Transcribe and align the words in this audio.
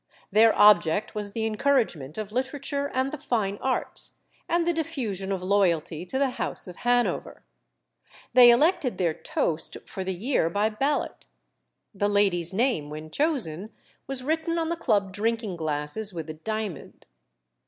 Their 0.31 0.57
object 0.57 1.13
was 1.13 1.33
the 1.33 1.45
encouragement 1.45 2.17
of 2.17 2.31
literature 2.31 2.89
and 2.91 3.11
the 3.13 3.19
fine 3.19 3.59
arts, 3.61 4.13
and 4.49 4.67
the 4.67 4.73
diffusion 4.73 5.31
of 5.31 5.43
loyalty 5.43 6.07
to 6.07 6.17
the 6.17 6.31
House 6.41 6.65
of 6.67 6.77
Hanover. 6.77 7.43
They 8.33 8.49
elected 8.49 8.97
their 8.97 9.13
"toast" 9.13 9.77
for 9.85 10.03
the 10.03 10.15
year 10.15 10.49
by 10.49 10.69
ballot. 10.69 11.27
The 11.93 12.09
lady's 12.09 12.51
name, 12.51 12.89
when 12.89 13.11
chosen, 13.11 13.73
was 14.07 14.23
written 14.23 14.57
on 14.57 14.69
the 14.69 14.75
club 14.75 15.13
drinking 15.13 15.57
glasses 15.57 16.11
with 16.15 16.27
a 16.31 16.33
diamond. 16.33 17.05